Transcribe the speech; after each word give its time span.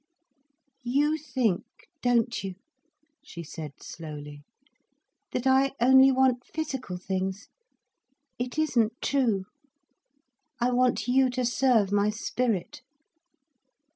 "You 0.83 1.15
think, 1.15 1.61
don't 2.01 2.43
you," 2.43 2.55
she 3.23 3.43
said 3.43 3.83
slowly, 3.83 4.41
"that 5.31 5.45
I 5.45 5.73
only 5.79 6.11
want 6.11 6.43
physical 6.43 6.97
things? 6.97 7.49
It 8.39 8.57
isn't 8.57 8.93
true. 9.03 9.45
I 10.59 10.71
want 10.71 11.07
you 11.07 11.29
to 11.29 11.45
serve 11.45 11.91
my 11.91 12.09
spirit." 12.09 12.81